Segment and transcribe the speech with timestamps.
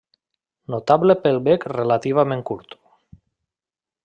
[0.75, 2.77] Notable pel bec relativament curt.